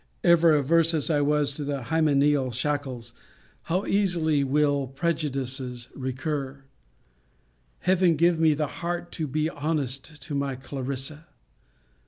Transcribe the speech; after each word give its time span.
Ever 0.23 0.55
averse 0.55 0.95
as 0.95 1.11
I 1.11 1.21
was 1.21 1.53
to 1.53 1.63
the 1.63 1.83
hymeneal 1.83 2.49
shackles, 2.51 3.13
how 3.69 3.85
easily 3.85 4.43
will 4.43 4.87
prejudices 4.87 5.89
recur! 5.93 6.63
Heaven 7.81 8.15
give 8.15 8.39
me 8.39 8.55
the 8.55 8.65
heart 8.81 9.11
to 9.11 9.27
be 9.27 9.47
honest 9.47 10.19
to 10.23 10.33
my 10.33 10.55
Clarissa! 10.55 11.27